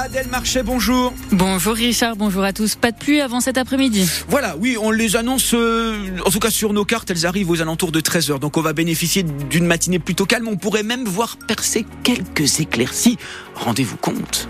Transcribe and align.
Adèle 0.00 0.28
Marchais, 0.28 0.62
bonjour. 0.62 1.12
Bonjour 1.30 1.74
Richard, 1.74 2.16
bonjour 2.16 2.42
à 2.42 2.54
tous. 2.54 2.74
Pas 2.74 2.90
de 2.90 2.96
pluie 2.96 3.20
avant 3.20 3.40
cet 3.40 3.58
après-midi. 3.58 4.08
Voilà, 4.28 4.56
oui, 4.56 4.78
on 4.80 4.90
les 4.90 5.14
annonce, 5.14 5.52
euh, 5.52 6.16
en 6.24 6.30
tout 6.30 6.38
cas 6.38 6.48
sur 6.50 6.72
nos 6.72 6.86
cartes, 6.86 7.10
elles 7.10 7.26
arrivent 7.26 7.50
aux 7.50 7.60
alentours 7.60 7.92
de 7.92 8.00
13h. 8.00 8.38
Donc 8.38 8.56
on 8.56 8.62
va 8.62 8.72
bénéficier 8.72 9.22
d'une 9.22 9.66
matinée 9.66 9.98
plutôt 9.98 10.24
calme. 10.24 10.48
On 10.48 10.56
pourrait 10.56 10.84
même 10.84 11.04
voir 11.04 11.36
percer 11.46 11.84
quelques 12.02 12.60
éclaircies. 12.60 13.18
Rendez-vous 13.54 13.98
compte. 13.98 14.48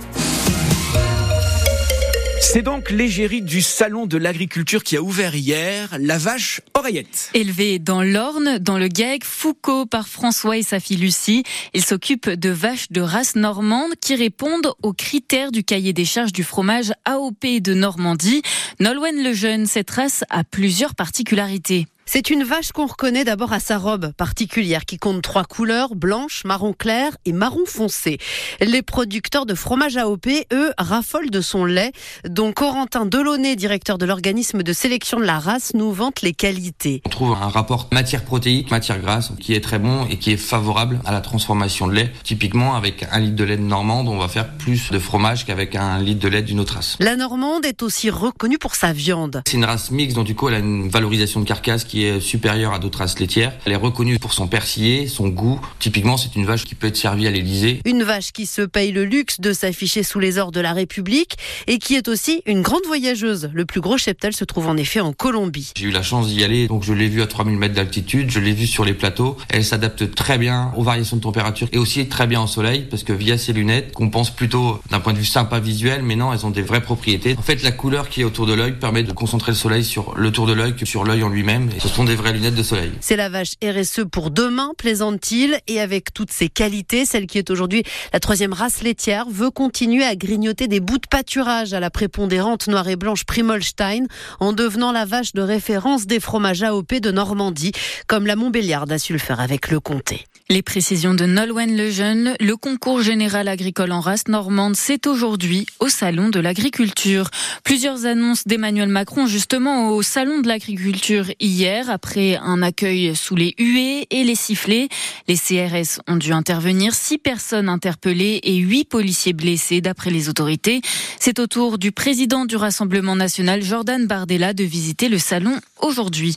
C'est 2.43 2.63
donc 2.63 2.91
l'égérie 2.91 3.43
du 3.43 3.61
Salon 3.61 4.07
de 4.07 4.17
l'agriculture 4.17 4.83
qui 4.83 4.97
a 4.97 5.03
ouvert 5.03 5.35
hier, 5.35 5.95
la 6.01 6.17
vache 6.17 6.63
oreillette. 6.75 7.31
Élevée 7.35 7.79
dans 7.79 8.03
l'Orne, 8.03 8.59
dans 8.59 8.79
le 8.79 8.89
GEG, 8.93 9.25
Foucault 9.25 9.85
par 9.85 10.09
François 10.09 10.57
et 10.57 10.63
sa 10.63 10.81
fille 10.81 10.97
Lucie, 10.97 11.45
il 11.75 11.85
s'occupe 11.85 12.31
de 12.31 12.49
vaches 12.49 12.91
de 12.91 13.03
race 13.03 13.37
normande 13.37 13.93
qui 14.01 14.15
répondent 14.15 14.73
aux 14.83 14.95
critères 14.95 15.53
du 15.53 15.63
cahier 15.63 15.93
des 15.93 16.07
charges 16.07 16.33
du 16.33 16.43
fromage 16.43 16.93
AOP 17.05 17.61
de 17.61 17.75
Normandie. 17.75 18.43
Nolwenn 18.81 19.23
Lejeune, 19.23 19.67
cette 19.67 19.91
race 19.91 20.25
a 20.31 20.43
plusieurs 20.43 20.95
particularités. 20.95 21.87
C'est 22.13 22.29
une 22.29 22.43
vache 22.43 22.73
qu'on 22.73 22.87
reconnaît 22.87 23.23
d'abord 23.23 23.53
à 23.53 23.61
sa 23.61 23.79
robe 23.79 24.13
particulière 24.15 24.85
qui 24.85 24.99
compte 24.99 25.23
trois 25.23 25.45
couleurs, 25.45 25.95
blanche, 25.95 26.43
marron 26.45 26.73
clair 26.73 27.17
et 27.25 27.33
marron 27.33 27.65
foncé. 27.67 28.19
Les 28.61 28.83
producteurs 28.83 29.47
de 29.47 29.55
fromage 29.55 29.97
AOP, 29.97 30.27
eux, 30.53 30.73
raffolent 30.77 31.31
de 31.31 31.41
son 31.41 31.65
lait, 31.65 31.93
dont 32.29 32.51
Corentin 32.51 33.07
Delaunay, 33.07 33.55
directeur 33.55 33.97
de 33.97 34.07
l'organisme 34.07 34.65
de 34.65 34.73
sélection 34.73 35.21
de 35.21 35.25
la 35.25 35.39
race, 35.39 35.71
nous 35.75 35.93
vante 35.93 36.23
les 36.23 36.33
qualités. 36.33 37.01
On 37.07 37.11
trouve 37.11 37.37
un 37.41 37.47
rapport 37.47 37.87
matière 37.93 38.25
protéique, 38.25 38.73
matière 38.73 38.99
grasse 38.99 39.31
qui 39.39 39.55
est 39.55 39.61
très 39.61 39.79
bon 39.79 40.05
et 40.07 40.19
qui 40.19 40.33
est 40.33 40.37
favorable 40.37 40.99
à 41.05 41.13
la 41.13 41.21
transformation 41.21 41.87
de 41.87 41.93
lait. 41.93 42.13
Typiquement, 42.25 42.75
avec 42.75 43.07
un 43.13 43.21
litre 43.21 43.37
de 43.37 43.45
lait 43.45 43.57
de 43.57 43.63
normande, 43.63 44.09
on 44.09 44.19
va 44.19 44.27
faire 44.27 44.51
plus 44.55 44.91
de 44.91 44.99
fromage 44.99 45.47
qu'avec 45.47 45.77
un 45.77 46.01
litre 46.01 46.19
de 46.19 46.29
lait 46.29 46.43
d'une 46.43 46.59
autre 46.59 46.75
race. 46.75 46.97
La 46.99 47.15
normande 47.15 47.65
est 47.65 47.85
aussi 47.85 48.11
reconnue 48.11 48.59
pour 48.59 48.75
sa 48.75 48.93
viande. 48.93 49.45
C'est 49.47 49.59
une 49.59 49.65
race 49.65 49.93
mixte, 49.93 50.17
donc 50.17 50.27
du 50.27 50.35
coup, 50.35 50.49
elle 50.49 50.55
a 50.57 50.59
une 50.59 50.89
valorisation 50.89 51.39
de 51.39 51.47
carcasse 51.47 51.85
qui 51.85 52.00
est 52.05 52.21
supérieure 52.21 52.73
à 52.73 52.79
d'autres 52.79 52.99
races 52.99 53.19
laitières. 53.19 53.53
Elle 53.65 53.73
est 53.73 53.77
reconnue 53.77 54.19
pour 54.19 54.33
son 54.33 54.47
persillé, 54.47 55.07
son 55.07 55.29
goût. 55.29 55.61
Typiquement, 55.79 56.17
c'est 56.17 56.37
une 56.37 56.47
vache 56.47 56.65
qui 56.65 56.75
peut 56.75 56.87
être 56.87 56.97
servie 56.97 57.27
à 57.27 57.31
l'Élysée. 57.31 57.81
Une 57.85 58.03
vache 58.03 58.33
qui 58.33 58.47
se 58.47 58.63
paye 58.63 58.93
le 58.93 59.05
luxe 59.05 59.41
de 59.41 59.53
s'afficher 59.53 60.03
sous 60.03 60.19
les 60.19 60.39
ors 60.39 60.53
de 60.53 60.61
la 60.61 60.73
République 60.73 61.37
et 61.67 61.79
qui 61.79 61.95
est 61.95 62.09
aussi 62.09 62.43
une 62.47 62.63
grande 62.63 62.85
voyageuse. 62.87 63.51
Le 63.53 63.65
plus 63.65 63.81
gros 63.81 63.99
cheptel 63.99 64.33
se 64.35 64.45
trouve 64.45 64.69
en 64.69 64.77
effet 64.77 65.01
en 65.01 65.13
Colombie. 65.13 65.73
J'ai 65.77 65.87
eu 65.87 65.91
la 65.91 66.03
chance 66.03 66.29
d'y 66.29 66.45
aller, 66.45 66.69
donc 66.69 66.83
je 66.83 66.93
l'ai 66.93 67.09
vue 67.09 67.23
à 67.23 67.27
3000 67.27 67.57
mètres 67.57 67.75
d'altitude, 67.75 68.31
je 68.31 68.41
l'ai 68.41 68.53
vue 68.53 68.67
sur 68.67 68.85
les 68.85 68.95
plateaux. 68.95 69.37
Elle 69.49 69.65
s'adapte 69.65 70.15
très 70.15 70.39
bien 70.39 70.73
aux 70.77 70.83
variations 70.83 71.17
de 71.17 71.23
température 71.23 71.69
et 71.73 71.79
aussi 71.79 72.07
très 72.09 72.27
bien 72.27 72.43
au 72.43 72.47
soleil 72.47 72.87
parce 72.91 73.05
que 73.05 73.13
via 73.13 73.39
ses 73.39 73.53
lunettes, 73.53 73.93
qu'on 73.93 74.11
pense 74.11 74.31
plutôt 74.31 74.81
d'un 74.91 75.01
point 75.01 75.13
de 75.13 75.19
vue 75.19 75.25
sympa 75.25 75.61
visuel, 75.61 76.03
mais 76.03 76.17
non, 76.17 76.33
elles 76.33 76.47
ont 76.47 76.51
des 76.51 76.63
vraies 76.63 76.81
propriétés. 76.81 77.37
En 77.39 77.43
fait, 77.43 77.63
la 77.63 77.73
couleur 77.73 78.09
qui 78.09 78.23
est 78.23 78.25
autour 78.25 78.47
de 78.47 78.55
l'œil 78.55 78.73
permet 78.73 79.03
de 79.03 79.13
concentrer 79.13 79.53
le 79.53 79.57
soleil 79.57 79.85
sur 79.85 80.15
le 80.17 80.31
tour 80.31 80.47
de 80.47 80.53
l'œil 80.53 80.75
que 80.75 80.87
sur 80.87 81.05
l'œil 81.05 81.23
en 81.23 81.29
lui-même. 81.29 81.69
Et 81.77 81.81
ce 81.81 81.89
sont 81.91 82.05
des 82.05 82.15
vraies 82.15 82.33
lunettes 82.33 82.55
de 82.55 82.63
soleil. 82.63 82.93
C'est 83.01 83.17
la 83.17 83.29
vache 83.29 83.55
RSE 83.65 84.03
pour 84.11 84.31
demain, 84.31 84.73
plaisante-t-il, 84.79 85.59
et 85.67 85.81
avec 85.81 86.13
toutes 86.13 86.31
ses 86.33 86.49
qualités, 86.49 87.05
celle 87.05 87.27
qui 87.27 87.39
est 87.39 87.51
aujourd'hui 87.51 87.83
la 88.13 88.21
troisième 88.21 88.53
race 88.53 88.83
laitière 88.83 89.27
veut 89.29 89.51
continuer 89.51 90.05
à 90.05 90.15
grignoter 90.15 90.69
des 90.69 90.81
bouts 90.81 90.99
de 90.99 91.07
pâturage 91.09 91.75
à 91.75 91.81
la 91.81 91.91
prépondérante 91.91 92.69
noire 92.69 92.89
et 92.89 92.97
blanche 92.97 93.25
Primolstein 93.25 94.07
en 94.39 94.53
devenant 94.53 94.93
la 94.93 95.05
vache 95.05 95.33
de 95.33 95.43
référence 95.43 96.07
des 96.07 96.21
fromages 96.21 96.63
AOP 96.63 96.95
de 97.01 97.11
Normandie, 97.11 97.73
comme 98.07 98.27
la 98.27 98.37
Montbéliarde 98.37 98.93
a 98.93 98.99
su 98.99 99.13
le 99.13 99.19
faire 99.19 99.41
avec 99.41 99.71
le 99.71 99.81
comté. 99.81 100.27
Les 100.49 100.63
précisions 100.63 101.15
de 101.15 101.27
Nolwenn 101.27 101.77
Lejeune, 101.77 102.35
le 102.41 102.57
concours 102.57 103.03
général 103.03 103.47
agricole 103.47 103.93
en 103.93 104.01
race 104.01 104.27
normande, 104.27 104.75
c'est 104.75 105.07
aujourd'hui 105.07 105.65
au 105.79 105.89
Salon 105.89 106.29
de 106.29 106.41
l'agriculture. 106.41 107.31
Plusieurs 107.63 108.05
annonces 108.05 108.49
d'Emmanuel 108.49 108.89
Macron 108.89 109.27
justement 109.27 109.91
au 109.91 110.03
Salon 110.03 110.41
de 110.41 110.49
l'agriculture 110.49 111.27
hier 111.39 111.80
après 111.89 112.37
un 112.37 112.63
accueil 112.63 113.17
sous 113.17 113.37
les 113.37 113.55
huées 113.59 114.07
et 114.11 114.25
les 114.25 114.35
sifflets. 114.35 114.89
Les 115.29 115.37
CRS 115.37 116.01
ont 116.09 116.17
dû 116.17 116.33
intervenir, 116.33 116.95
six 116.95 117.19
personnes 117.19 117.69
interpellées 117.69 118.41
et 118.43 118.57
huit 118.57 118.85
policiers 118.85 119.33
blessés 119.33 119.81
d'après 119.81 120.11
les 120.11 120.29
autorités. 120.29 120.83
C'est 121.19 121.39
au 121.39 121.47
tour 121.47 121.79
du 121.79 121.93
président 121.93 122.45
du 122.45 122.57
Rassemblement 122.57 123.17
national, 123.17 123.63
Jordan 123.63 124.07
Bardella, 124.07 124.53
de 124.53 124.65
visiter 124.65 125.09
le 125.09 125.19
salon 125.19 125.59
aujourd'hui. 125.81 126.37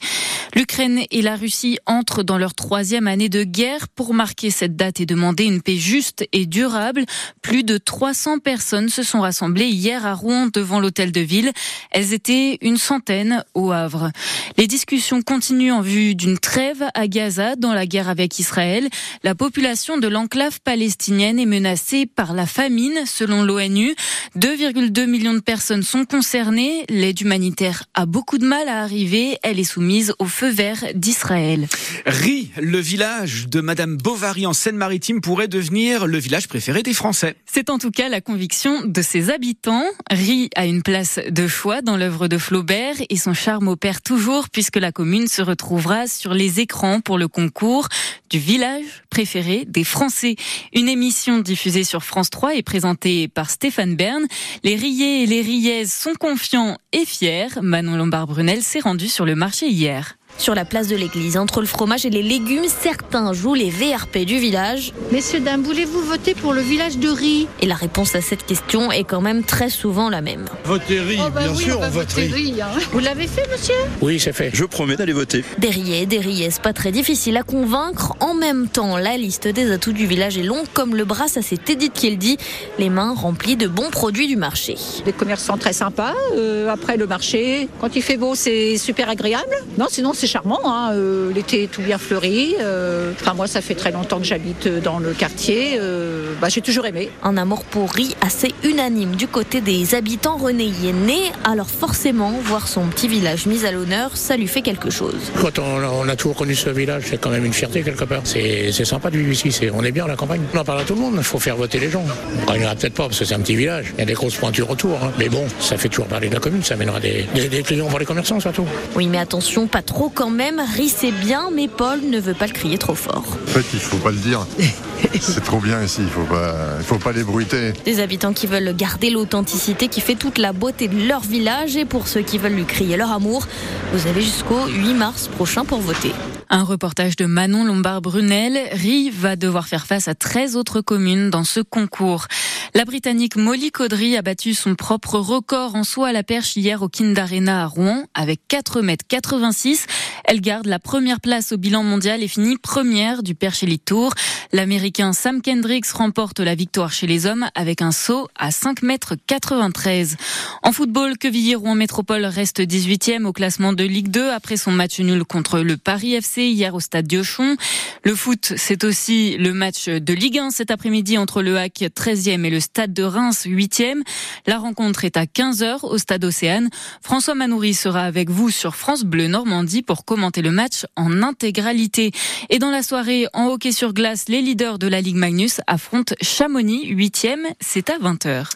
L'Ukraine 0.56 1.02
et 1.10 1.24
la 1.24 1.36
Russie 1.36 1.80
entrent 1.88 2.22
dans 2.22 2.38
leur 2.38 2.54
troisième 2.54 3.08
année 3.08 3.30
de 3.30 3.44
guerre. 3.44 3.88
Pour 3.88 4.14
marquer 4.14 4.52
cette 4.52 4.76
date 4.76 5.02
et 5.02 5.08
demander 5.08 5.46
une 5.46 5.64
paix 5.64 5.78
juste 5.78 6.28
et 6.32 6.46
durable, 6.46 7.06
plus 7.42 7.64
de 7.64 7.80
300 7.80 8.38
personnes 8.38 8.90
se 8.90 9.02
sont 9.02 9.22
rassemblées 9.22 9.70
hier 9.70 10.06
à 10.06 10.14
Rouen 10.14 10.48
devant 10.54 10.80
l'hôtel 10.80 11.12
de 11.12 11.22
ville. 11.22 11.52
Elles 11.90 12.14
étaient 12.14 12.60
une 12.62 12.78
centaine 12.78 13.44
au 13.56 13.72
Havre. 13.72 14.12
Les 14.58 14.68
discussions 14.68 15.23
continuent 15.24 15.72
en 15.72 15.82
vue 15.82 16.16
d'une 16.16 16.38
trêve 16.38 16.84
à 16.94 17.08
Gaza 17.08 17.56
dans 17.56 17.74
la 17.74 17.86
guerre 17.86 18.10
avec 18.10 18.40
Israël. 18.40 18.88
La 19.24 19.36
population 19.36 19.98
de 19.98 20.08
l'enclave 20.08 20.60
palestinienne 20.62 21.40
est 21.40 21.46
menacée 21.46 22.06
par 22.06 22.34
la 22.34 22.46
famine 22.46 23.06
selon 23.06 23.44
l'ONU. 23.44 23.96
2,2 24.38 25.06
millions 25.06 25.34
de 25.34 25.40
personnes 25.40 25.84
sont 25.84 26.06
concernées. 26.06 26.86
L'aide 26.90 27.22
humanitaire 27.22 27.84
a 27.94 28.06
beaucoup 28.06 28.38
de 28.38 28.46
mal 28.46 28.68
à 28.68 28.82
arriver. 28.82 29.38
Elle 29.44 29.60
est 29.60 29.64
soumise 29.64 30.14
au 30.20 30.26
feu 30.26 30.50
vert 30.50 30.84
d'Israël. 30.96 31.68
Ri, 32.06 32.52
le 32.58 32.80
village 32.80 33.48
de 33.48 33.62
Madame 33.62 33.98
Bovary 33.98 34.46
en 34.46 34.54
Seine-Maritime 34.54 35.22
pourrait 35.22 35.48
devenir 35.48 36.08
le 36.08 36.18
village 36.18 36.48
préféré 36.48 36.84
des 36.84 36.94
Français. 36.94 37.36
C'est 37.46 37.70
en 37.70 37.78
tout 37.78 37.92
cas 37.92 38.10
la 38.10 38.22
conviction 38.22 38.86
de 38.86 39.02
ses 39.02 39.30
habitants. 39.30 39.86
Ri 40.10 40.50
a 40.56 40.66
une 40.66 40.84
place 40.84 41.20
de 41.30 41.48
choix 41.48 41.82
dans 41.82 41.98
l'œuvre 41.98 42.28
de 42.28 42.38
Flaubert 42.38 42.96
et 43.10 43.18
son 43.18 43.34
charme 43.34 43.68
opère 43.68 44.02
toujours 44.02 44.50
puisque 44.50 44.78
la 44.78 44.92
commune 44.92 45.13
se 45.22 45.42
retrouvera 45.42 46.08
sur 46.08 46.34
les 46.34 46.60
écrans 46.60 47.00
pour 47.00 47.18
le 47.18 47.28
concours 47.28 47.88
du 48.30 48.40
village 48.40 49.04
préféré 49.12 49.64
des 49.68 49.84
Français. 49.84 50.36
Une 50.74 50.90
émission 50.90 51.40
diffusée 51.40 51.84
sur 51.84 52.04
France 52.04 52.32
3 52.32 52.56
et 52.56 52.64
présentée 52.64 53.28
par 53.28 53.52
Stéphane 53.52 53.96
Bern. 53.96 54.26
Les 54.64 54.76
riés 54.76 55.24
et 55.24 55.26
les 55.28 55.42
riaises 55.42 55.94
sont 55.94 56.16
confiants 56.20 56.78
et 56.92 57.06
fiers. 57.06 57.48
Manon 57.62 57.96
Lombard-Brunel 57.96 58.64
s'est 58.64 58.80
rendu 58.80 59.08
sur 59.08 59.26
le 59.26 59.36
marché 59.36 59.68
hier. 59.68 60.18
Sur 60.38 60.56
la 60.56 60.66
place 60.66 60.88
de 60.88 60.96
l'église, 60.96 61.38
entre 61.38 61.62
le 61.62 61.68
fromage 61.68 62.06
et 62.06 62.10
les 62.10 62.24
légumes, 62.24 62.66
certains 62.68 63.32
jouent 63.34 63.54
les 63.54 63.70
VRP 63.70 64.26
du 64.26 64.40
village. 64.40 64.92
Messieurs, 65.12 65.40
dames, 65.40 65.62
voulez-vous 65.64 66.02
voter 66.02 66.34
pour 66.34 66.54
le 66.54 66.62
village 66.62 66.98
de 66.98 67.08
Riz 67.08 67.48
Et 67.62 67.66
la 67.66 67.76
réponse 67.76 68.14
à 68.16 68.22
cette 68.22 68.46
question 68.46 68.92
est 68.92 69.04
quand 69.06 69.22
même 69.22 69.44
très 69.44 69.70
souvent 69.70 70.10
la 70.10 70.22
même. 70.22 70.46
Voter 70.66 71.00
Riz, 71.00 71.18
Oh, 71.26 71.30
bah 71.34 71.42
bien 71.44 71.54
oui, 71.56 71.64
sûr, 71.64 71.78
on 71.80 71.90
vote 71.90 72.08
voter 72.10 72.24
Riz. 72.28 72.34
Riz, 72.54 72.62
hein. 72.62 72.68
Vous 72.92 73.00
l'avez 73.00 73.28
fait, 73.28 73.48
monsieur? 73.52 73.76
Oui, 74.02 74.20
c'est 74.20 74.34
fait. 74.34 74.50
Je 74.54 74.66
promets 74.66 74.98
d'aller 74.98 75.14
voter. 75.14 75.46
Des 75.60 75.70
riais, 75.70 76.06
des 76.06 76.20
riaises, 76.20 76.60
pas 76.60 76.74
très 76.74 76.92
difficile 76.92 77.38
à 77.38 77.44
convaincre. 77.44 78.14
En 78.20 78.34
même 78.34 78.68
temps, 78.68 78.98
la 78.98 79.16
liste 79.18 79.48
des 79.48 79.72
atouts 79.72 79.94
du 79.94 80.08
village 80.08 80.38
est 80.38 80.44
longue 80.44 80.66
comme 80.74 80.96
le 80.96 81.06
bras, 81.06 81.28
ça 81.30 81.42
c'est 81.42 81.70
Edith 81.70 81.94
qui 81.94 82.10
le 82.10 82.18
dit. 82.18 82.38
Les 82.80 82.90
mains 82.90 83.14
remplies 83.14 83.56
de 83.56 83.68
bons 83.68 83.92
produits 83.92 84.28
du 84.28 84.36
marché. 84.36 84.76
Des 85.06 85.14
commerçants 85.14 85.58
très 85.58 85.74
sympas. 85.74 86.14
euh, 86.36 86.70
après 86.70 86.98
le 86.98 87.08
marché, 87.08 87.70
quand 87.80 87.96
il 87.96 88.02
fait 88.02 88.18
beau, 88.18 88.36
c'est 88.36 88.78
super 88.78 89.10
agréable. 89.10 89.56
Non, 89.78 89.86
sinon 89.90 90.12
c'est 90.14 90.23
charmant. 90.28 90.60
hein, 90.66 90.92
euh, 90.94 91.32
L'été 91.34 91.64
est 91.64 91.68
tout 91.68 91.82
bien 91.82 91.98
fleuri. 91.98 92.56
euh, 92.62 93.12
Enfin, 93.20 93.34
moi, 93.34 93.48
ça 93.48 93.62
fait 93.62 93.76
très 93.76 93.92
longtemps 93.92 94.18
que 94.20 94.26
j'habite 94.26 94.68
dans 94.68 95.00
le 95.00 95.12
quartier. 95.14 95.78
euh, 95.80 96.34
bah, 96.42 96.50
J'ai 96.50 96.62
toujours 96.62 96.86
aimé. 96.86 97.10
Un 97.24 97.38
amour 97.38 97.64
pour 97.64 97.92
riz 97.92 98.16
assez 98.22 98.54
unanime 98.64 99.16
du 99.16 99.28
côté 99.28 99.62
des 99.62 99.96
habitants. 99.96 100.38
René 100.38 100.66
y 100.66 100.88
est 100.90 100.94
né, 100.94 101.32
alors 101.44 101.70
forcément, 101.70 102.32
voir 102.44 102.68
son 102.68 102.88
petit 102.88 103.08
village 103.08 103.46
mis 103.46 103.66
à 103.66 103.72
l'honneur, 103.72 104.12
ça 104.18 104.36
lui 104.38 104.48
fait 104.48 104.62
quelque 104.62 104.90
chose. 104.90 105.16
Quand 105.42 105.60
on, 105.60 105.80
a- 105.82 105.90
on 105.90 106.08
a 106.10 106.16
toujours 106.16 106.36
connu 106.36 106.56
ce 106.56 106.70
village, 106.70 107.04
c'est 107.10 107.18
quand 107.20 107.30
même 107.30 107.46
une 107.46 107.54
fierté 107.54 107.82
quelque 107.84 108.04
part. 108.06 108.22
C'est 108.24 108.72
c'est 108.72 108.86
sympa 108.86 109.10
de 109.10 109.18
vivre 109.18 109.32
ici, 109.32 109.52
c'est- 109.52 109.70
on 109.72 109.84
est 109.84 109.92
bien 109.92 110.06
à 110.06 110.08
la 110.08 110.16
campagne. 110.16 110.42
On 110.54 110.58
en 110.58 110.64
parle 110.64 110.82
à 110.82 110.84
tout 110.84 110.96
le 110.96 111.02
monde, 111.02 111.16
il 111.18 111.24
faut 111.24 111.40
faire 111.40 111.56
voter 111.56 111.80
les 111.80 111.90
gens. 111.90 112.04
On 112.48 112.52
gagnera 112.52 112.76
peut-être 112.76 112.94
pas 112.94 113.04
parce 113.08 113.20
que 113.20 113.26
c'est 113.26 113.34
un 113.36 113.40
petit 113.40 113.56
village, 113.56 113.88
il 113.96 114.00
y 114.00 114.02
a 114.04 114.06
des 114.06 114.14
grosses 114.14 114.36
pointures 114.36 114.70
autour. 114.70 114.98
hein. 115.04 115.12
Mais 115.20 115.30
bon, 115.30 115.46
ça 115.60 115.78
fait 115.78 115.90
toujours 115.90 116.08
parler 116.08 116.30
de 116.30 116.34
la 116.34 116.40
commune, 116.40 116.64
ça 116.64 116.74
amènera 116.76 117.00
des, 117.00 117.26
des, 117.36 117.48
des 117.50 117.64
clients 117.64 117.88
pour 117.88 118.00
les 118.00 118.06
commerçants 118.06 118.40
surtout. 118.40 118.66
Oui, 118.96 119.08
mais 119.08 119.18
attention, 119.20 119.68
pas 119.68 119.82
trop 119.82 120.10
quand 120.14 120.30
même. 120.30 120.60
Riz 120.60 120.90
c'est 120.90 121.12
bien, 121.12 121.50
mais 121.54 121.68
Paul 121.68 122.02
ne 122.02 122.20
veut 122.20 122.34
pas 122.34 122.48
le 122.48 122.54
crier 122.54 122.78
trop 122.78 122.96
fort. 122.96 123.24
En 123.44 123.48
fait, 123.48 123.66
il 123.74 123.80
faut 123.80 123.98
pas 123.98 124.12
le 124.12 124.18
dire. 124.18 124.46
C'est 125.20 125.44
trop 125.44 125.60
bien 125.60 125.84
ici, 125.84 126.02
il 126.02 126.10
faut 126.10 126.24
pas, 126.24 126.56
il 126.80 126.86
faut 126.86 126.98
pas 126.98 127.12
les 127.12 127.24
bruiter. 127.24 127.74
Des 127.86 128.00
habitants 128.00 128.34
qui 128.34 128.48
veulent 128.48 128.74
garder 128.76 129.10
l'authenticité 129.10 129.88
qui 129.88 130.02
fait 130.02 130.16
toute 130.16 130.38
la 130.38 130.54
beauté 130.54 130.88
de 130.88 131.08
leur 131.08 131.22
village 131.22 131.76
et 131.76 131.86
pour 131.86 132.08
ceux 132.08 132.22
qui 132.22 132.38
veulent 132.38 132.54
lui 132.54 132.66
crier 132.66 132.98
leur 132.98 133.12
amour, 133.12 133.46
vous 133.94 134.08
avez 134.08 134.22
jusqu'au 134.22 134.66
8 134.68 134.94
mars 134.94 135.28
prochain 135.28 135.66
pour 135.66 135.80
voter. 135.80 136.12
Un 136.56 136.62
reportage 136.62 137.16
de 137.16 137.26
Manon 137.26 137.64
Lombard-Brunel. 137.64 138.68
Rive 138.74 139.20
va 139.20 139.36
devoir 139.36 139.66
faire 139.68 139.88
face 139.88 140.08
à 140.08 140.14
13 140.14 140.56
autres 140.56 140.82
communes 140.82 141.32
dans 141.32 141.44
ce 141.44 141.62
concours. 141.62 142.28
La 142.76 142.86
Britannique 142.86 143.38
Molly 143.38 143.72
Caudry 143.72 144.16
a 144.18 144.22
battu 144.22 144.54
son 144.54 144.76
propre 144.76 145.18
record 145.18 145.76
en 145.76 145.84
soi 145.84 146.10
à 146.10 146.12
la 146.12 146.22
perche 146.22 146.56
hier 146.56 146.84
au 146.84 146.90
Kind 146.90 147.18
Arena 147.18 147.64
à 147.64 147.66
Rouen 147.66 148.06
avec 148.14 148.40
4 148.50 148.82
mètres 148.82 149.06
86. 149.08 149.88
Elle 150.26 150.42
garde 150.42 150.68
la 150.68 150.78
première 150.78 151.20
place 151.20 151.54
au 151.54 151.58
bilan 151.58 151.84
mondial 151.84 152.22
et 152.22 152.28
finit 152.28 152.58
première 152.58 153.24
du 153.24 153.34
perche 153.34 153.64
Elite 153.64 153.86
Tour. 153.86 154.14
L'Américain 154.52 155.12
Sam 155.12 155.42
Kendricks 155.42 155.90
remporte 155.90 156.40
la 156.40 156.54
victoire 156.54 156.92
chez 156.92 157.08
les 157.08 157.26
hommes 157.26 157.48
avec 157.56 157.82
un 157.82 157.92
saut 157.92 158.28
à 158.36 158.52
5 158.52 158.84
mètres 158.84 159.16
93. 159.26 160.18
En 160.62 160.72
football, 160.72 161.18
Quevilly-Rouen 161.18 161.74
Métropole 161.74 162.26
reste 162.26 162.60
18e 162.60 163.26
au 163.26 163.34
classement 163.34 163.74
de 163.74 163.84
Ligue 163.84 164.10
2 164.10 164.30
après 164.30 164.58
son 164.58 164.72
match 164.72 165.00
nul 165.00 165.24
contre 165.26 165.60
le 165.60 165.78
Paris 165.78 166.14
FC 166.14 166.43
hier 166.52 166.76
au 166.76 166.80
stade 166.80 167.08
Diochon. 167.08 167.56
Le 168.04 168.16
foot, 168.16 168.54
c'est 168.58 168.84
aussi 168.84 169.38
le 169.38 169.54
match 169.54 169.88
de 169.88 170.14
Ligue 170.14 170.40
1 170.40 170.52
cet 170.52 170.72
après-midi 170.72 171.18
entre 171.18 171.42
le 171.42 171.58
HAC 171.58 171.86
13e 171.96 172.44
et 172.46 172.50
le 172.50 172.60
stade 172.60 172.94
de 172.94 173.04
Reims 173.04 173.46
8e. 173.46 174.02
La 174.48 174.58
rencontre 174.58 175.06
est 175.06 175.18
à 175.18 175.26
15h 175.26 175.86
au 175.86 175.98
stade 175.98 176.26
Océane. 176.26 176.70
François 177.02 177.36
Manoury 177.36 177.74
sera 177.74 178.04
avec 178.04 178.30
vous 178.30 178.50
sur 178.50 178.76
France 178.76 179.04
Bleu 179.04 179.28
Normandie 179.28 179.82
pour 179.82 180.06
commenter 180.06 180.42
le 180.42 180.52
match 180.52 180.86
en 180.96 181.22
intégralité. 181.22 182.12
Et 182.50 182.60
dans 182.60 182.72
la 182.72 182.84
soirée, 182.84 183.28
en 183.34 183.48
hockey 183.48 183.72
sur 183.72 183.94
glace, 183.94 184.26
les 184.28 184.42
leaders 184.42 184.80
de 184.80 184.88
la 184.88 185.02
Ligue 185.02 185.16
Magnus 185.16 185.62
affrontent 185.68 186.16
Chamonix 186.22 186.94
8e. 186.94 187.46
C'est 187.60 187.90
à 187.90 187.98
20h. 187.98 188.50